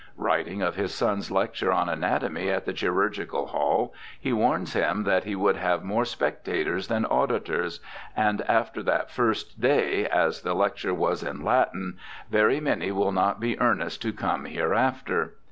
Writing 0.17 0.63
of 0.63 0.75
his 0.77 0.95
son's 0.95 1.29
lecture 1.29 1.71
on 1.71 1.87
anatomy 1.87 2.49
at 2.49 2.65
the 2.65 2.73
Chirurgical 2.73 3.45
Hall, 3.49 3.93
he 4.19 4.33
warns 4.33 4.73
him 4.73 5.03
that 5.03 5.25
he 5.25 5.35
would 5.35 5.57
have 5.57 5.83
more 5.83 6.05
spectators 6.05 6.87
than 6.87 7.05
auditors, 7.05 7.79
and 8.17 8.41
after 8.49 8.81
that 8.81 9.11
first 9.11 9.61
day, 9.61 10.07
as 10.07 10.41
the 10.41 10.55
lecture 10.55 10.91
was 10.95 11.21
in 11.21 11.43
Latin, 11.43 11.99
'very 12.31 12.59
many 12.59 12.91
will 12.91 13.11
not 13.11 13.39
be 13.39 13.59
earnest 13.59 14.01
to 14.01 14.11
come 14.11 14.45
here 14.45 14.73
after.' 14.73 15.35